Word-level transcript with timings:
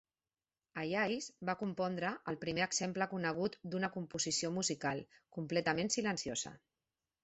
Allais 0.83 1.27
va 1.49 1.55
compondre 1.59 2.15
el 2.33 2.41
primer 2.45 2.65
exemple 2.67 3.09
conegut 3.13 3.61
d'una 3.71 3.93
composició 4.01 4.55
musical 4.59 5.07
completament 5.41 5.99
silenciosa. 6.01 6.61